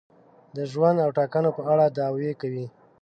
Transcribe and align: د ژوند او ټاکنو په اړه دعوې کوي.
د 0.55 0.57
ژوند 0.71 0.97
او 1.05 1.09
ټاکنو 1.17 1.49
په 1.57 1.61
اړه 1.71 1.85
دعوې 1.97 2.31
کوي. 2.41 2.65